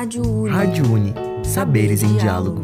[0.00, 0.50] Rádio Uni.
[0.50, 1.12] Rádio Uni.
[1.44, 2.62] Saberes em diálogo.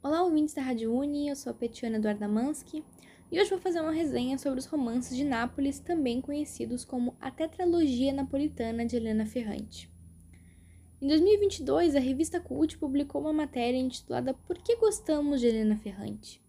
[0.00, 2.84] Olá, ouvintes da Rádio Uni, eu sou a Petiana Eduarda Mansky
[3.32, 7.28] e hoje vou fazer uma resenha sobre os romances de Nápoles, também conhecidos como a
[7.28, 9.90] Tetralogia Napolitana de Helena Ferrante.
[11.02, 16.40] Em 2022, a revista Cult publicou uma matéria intitulada Por que gostamos de Helena Ferrante?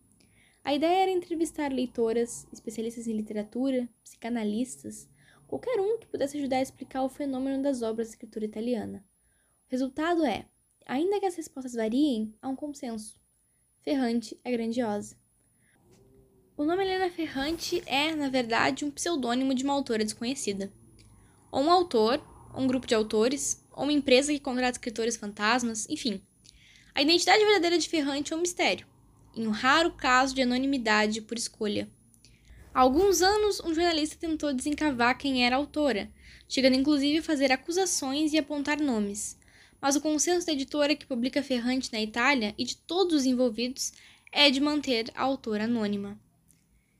[0.63, 5.09] A ideia era entrevistar leitoras, especialistas em literatura, psicanalistas,
[5.47, 9.03] qualquer um que pudesse ajudar a explicar o fenômeno das obras da escritura italiana.
[9.67, 10.45] O resultado é,
[10.85, 13.19] ainda que as respostas variem, há um consenso.
[13.81, 15.15] Ferrante é grandiosa.
[16.57, 20.71] O nome Helena Ferrante é, na verdade, um pseudônimo de uma autora desconhecida.
[21.51, 22.21] Ou um autor,
[22.53, 26.21] ou um grupo de autores, ou uma empresa que contrata escritores fantasmas, enfim.
[26.93, 28.85] A identidade verdadeira de Ferrante é um mistério,
[29.35, 31.89] em um raro caso de anonimidade por escolha.
[32.73, 36.11] Há alguns anos, um jornalista tentou desencavar quem era a autora,
[36.47, 39.37] chegando inclusive a fazer acusações e apontar nomes.
[39.81, 43.93] Mas o consenso da editora que publica Ferrante na Itália e de todos os envolvidos
[44.31, 46.19] é de manter a autora anônima.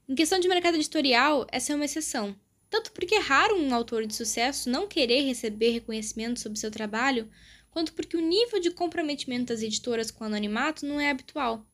[0.08, 2.36] Em questão de mercado editorial, essa é uma exceção
[2.69, 7.30] tanto porque é raro um autor de sucesso não querer receber reconhecimento sobre seu trabalho,
[7.71, 11.66] quanto porque o nível de comprometimento das editoras com o anonimato não é habitual.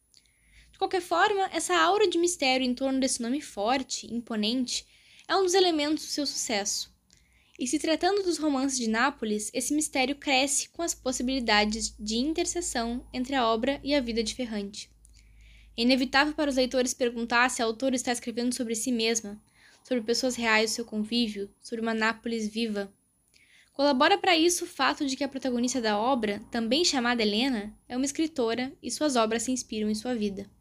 [0.76, 4.86] De qualquer forma, essa aura de mistério em torno desse nome forte, imponente,
[5.26, 6.94] é um dos elementos do seu sucesso.
[7.58, 13.08] E se tratando dos romances de Nápoles, esse mistério cresce com as possibilidades de interseção
[13.14, 14.92] entre a obra e a vida de Ferrante.
[15.78, 19.42] É inevitável para os leitores perguntar se a autora está escrevendo sobre si mesma,
[19.82, 22.94] sobre pessoas reais do seu convívio, sobre uma Nápoles viva.
[23.72, 27.96] Colabora para isso o fato de que a protagonista da obra, também chamada Helena, é
[27.96, 30.54] uma escritora e suas obras se inspiram em sua vida.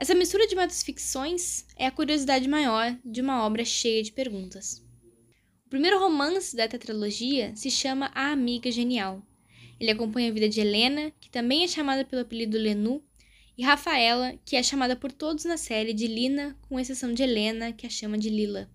[0.00, 4.80] Essa mistura de muitas ficções é a curiosidade maior de uma obra cheia de perguntas.
[5.66, 9.20] O primeiro romance da tetralogia se chama A Amiga Genial.
[9.80, 13.02] Ele acompanha a vida de Helena, que também é chamada pelo apelido Lenu,
[13.56, 17.72] e Rafaela, que é chamada por todos na série de Lina, com exceção de Helena,
[17.72, 18.70] que a chama de Lila.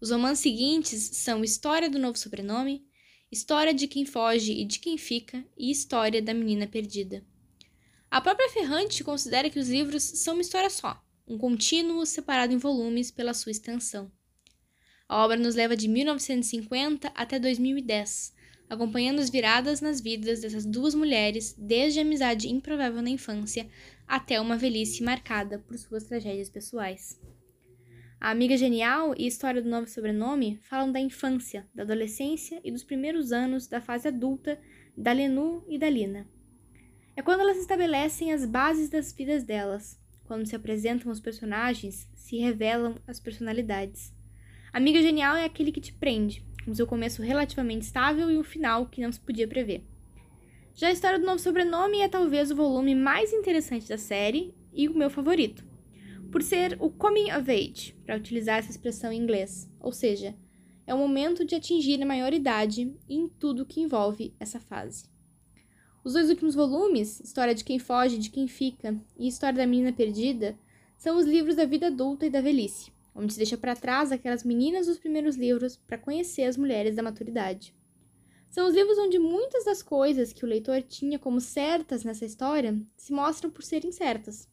[0.00, 2.86] Os romances seguintes são História do Novo Sobrenome,
[3.30, 7.26] História de Quem Foge e de Quem Fica e História da Menina Perdida.
[8.10, 12.56] A própria Ferrante considera que os livros são uma história só, um contínuo separado em
[12.56, 14.10] volumes pela sua extensão.
[15.06, 18.34] A obra nos leva de 1950 até 2010,
[18.68, 23.68] acompanhando as viradas nas vidas dessas duas mulheres, desde a amizade improvável na infância
[24.06, 27.20] até uma velhice marcada por suas tragédias pessoais.
[28.18, 32.82] A Amiga Genial e História do Novo Sobrenome falam da infância, da adolescência e dos
[32.82, 34.58] primeiros anos da fase adulta
[34.96, 36.26] da Lenu e da Lina.
[37.18, 42.38] É quando elas estabelecem as bases das vidas delas, quando se apresentam os personagens, se
[42.38, 44.14] revelam as personalidades.
[44.72, 48.86] Amiga Genial é aquele que te prende, com seu começo relativamente estável e um final
[48.86, 49.82] que não se podia prever.
[50.76, 54.88] Já a história do novo sobrenome é talvez o volume mais interessante da série e
[54.88, 55.66] o meu favorito,
[56.30, 60.36] por ser o coming of age, para utilizar essa expressão em inglês, ou seja,
[60.86, 65.17] é o momento de atingir a maioridade em tudo que envolve essa fase.
[66.04, 69.92] Os dois últimos volumes, História de quem foge, de quem fica e História da menina
[69.92, 70.58] perdida,
[70.96, 74.44] são os livros da vida adulta e da velhice onde se deixa para trás aquelas
[74.44, 77.74] meninas dos primeiros livros para conhecer as mulheres da maturidade.
[78.48, 82.80] São os livros onde muitas das coisas que o leitor tinha como certas nessa história
[82.96, 84.48] se mostram por serem certas.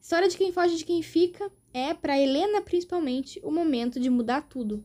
[0.00, 4.42] História de quem foge de quem fica é, para Helena principalmente, o momento de mudar
[4.42, 4.84] tudo.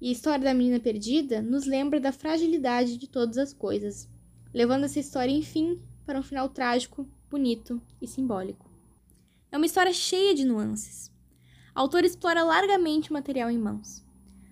[0.00, 4.08] E história da menina perdida nos lembra da fragilidade de todas as coisas,
[4.56, 8.68] levando essa história, enfim, para um final trágico, bonito e simbólico.
[9.52, 11.14] É uma história cheia de nuances
[11.76, 14.02] o autor explora largamente o material em mãos.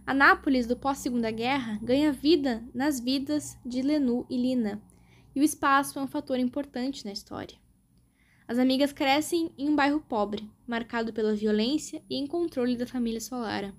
[0.06, 4.82] A Nápoles do pós-Segunda Guerra ganha vida nas vidas de Lenu e Lina,
[5.34, 7.56] e o espaço é um fator importante na história.
[8.46, 13.20] As amigas crescem em um bairro pobre, marcado pela violência e em controle da família
[13.22, 13.74] Solara.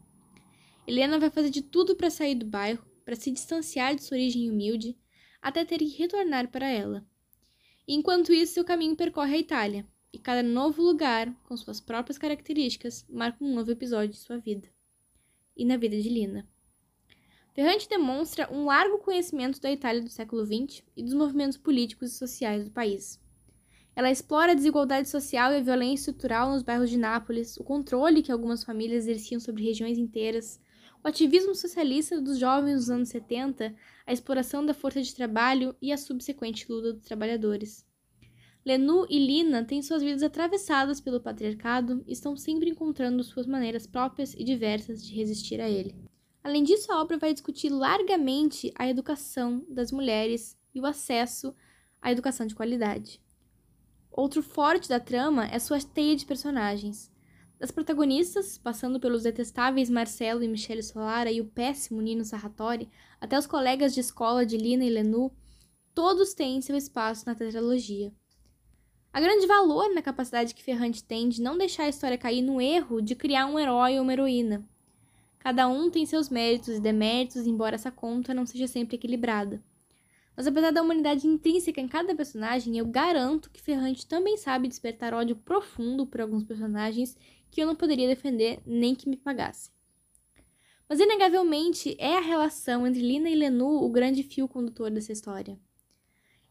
[0.88, 4.50] Helena vai fazer de tudo para sair do bairro, para se distanciar de sua origem
[4.50, 4.98] humilde,
[5.46, 7.06] até ter que retornar para ela.
[7.88, 13.06] Enquanto isso, seu caminho percorre a Itália, e cada novo lugar, com suas próprias características,
[13.08, 14.68] marca um novo episódio de sua vida.
[15.56, 16.50] E na vida de Lina.
[17.54, 22.18] Ferrante demonstra um largo conhecimento da Itália do século XX e dos movimentos políticos e
[22.18, 23.22] sociais do país.
[23.96, 28.24] Ela explora a desigualdade social e a violência estrutural nos bairros de Nápoles, o controle
[28.24, 30.60] que algumas famílias exerciam sobre regiões inteiras,
[31.06, 33.76] o ativismo socialista dos jovens dos anos 70,
[34.08, 37.86] a exploração da força de trabalho e a subsequente luta dos trabalhadores.
[38.66, 43.86] Lenu e Lina têm suas vidas atravessadas pelo patriarcado e estão sempre encontrando suas maneiras
[43.86, 45.96] próprias e diversas de resistir a ele.
[46.44, 51.56] Além disso, a obra vai discutir largamente a educação das mulheres e o acesso
[52.02, 53.22] à educação de qualidade.
[54.10, 57.12] Outro forte da trama é sua teia de personagens.
[57.58, 63.40] Das protagonistas, passando pelos detestáveis Marcelo e Michele Solara e o péssimo Nino Sarratori, até
[63.40, 65.32] os colegas de escola de Lina e Lenu,
[65.94, 68.14] todos têm seu espaço na tetralogia.
[69.14, 72.60] Há grande valor na capacidade que Ferrante tem de não deixar a história cair no
[72.60, 74.68] erro de criar um herói ou uma heroína.
[75.40, 79.64] Cada um tem seus méritos e deméritos, embora essa conta não seja sempre equilibrada.
[80.36, 85.14] Mas apesar da humanidade intrínseca em cada personagem, eu garanto que Ferrante também sabe despertar
[85.14, 87.18] ódio profundo por alguns personagens
[87.56, 89.72] que eu não poderia defender nem que me pagasse.
[90.90, 95.58] Mas inegavelmente é a relação entre Lina e Lenu o grande fio condutor dessa história.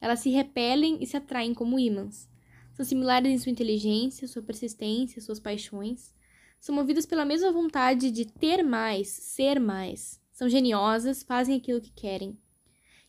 [0.00, 2.26] Elas se repelem e se atraem como ímãs.
[2.72, 6.14] São similares em sua inteligência, sua persistência, suas paixões.
[6.58, 10.18] São movidas pela mesma vontade de ter mais, ser mais.
[10.32, 12.38] São geniosas, fazem aquilo que querem.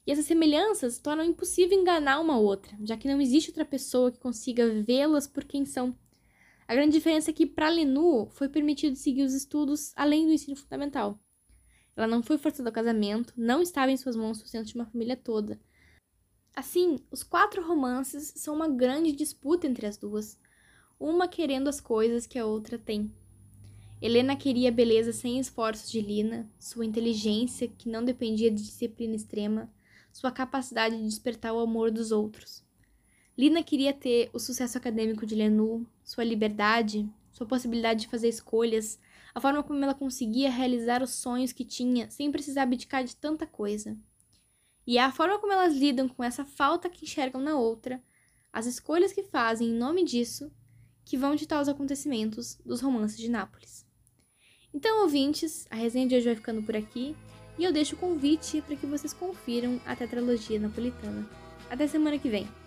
[0.06, 4.20] E essas semelhanças tornam impossível enganar uma outra, já que não existe outra pessoa que
[4.20, 5.98] consiga vê-las por quem são.
[6.68, 10.56] A grande diferença é que, para Lenu, foi permitido seguir os estudos além do ensino
[10.56, 11.20] fundamental.
[11.96, 14.86] Ela não foi forçada ao casamento, não estava em suas mãos o sustento de uma
[14.86, 15.60] família toda,
[16.56, 20.40] Assim, os quatro romances são uma grande disputa entre as duas,
[20.98, 23.14] uma querendo as coisas que a outra tem.
[24.02, 29.16] Helena queria a beleza sem esforços de Lina, sua inteligência que não dependia de disciplina
[29.16, 29.70] extrema,
[30.14, 32.64] sua capacidade de despertar o amor dos outros.
[33.38, 38.98] Lina queria ter o sucesso acadêmico de Lenu, sua liberdade, sua possibilidade de fazer escolhas,
[39.34, 43.46] a forma como ela conseguia realizar os sonhos que tinha sem precisar abdicar de tanta
[43.46, 43.98] coisa.
[44.88, 48.02] E é a forma como elas lidam com essa falta que enxergam na outra,
[48.54, 50.50] as escolhas que fazem em nome disso,
[51.04, 53.86] que vão ditar os acontecimentos dos romances de Nápoles.
[54.74, 57.16] Então, ouvintes, a resenha de hoje vai ficando por aqui
[57.58, 61.30] e eu deixo o convite para que vocês confiram a tetralogia napolitana.
[61.70, 62.65] Até semana que vem!